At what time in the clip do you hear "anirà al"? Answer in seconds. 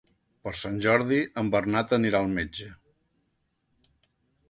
1.99-2.35